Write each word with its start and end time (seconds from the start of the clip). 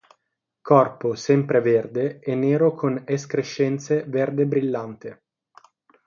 Corpo 0.63 1.13
sempre 1.13 1.59
verde 1.61 2.17
e 2.21 2.33
nero 2.33 2.73
con 2.73 3.03
escrescenze 3.05 4.01
verde 4.07 4.45
brillante. 4.47 5.21